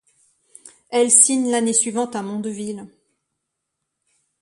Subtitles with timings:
[0.89, 2.87] Elle signe l'année suivante à Mondeville.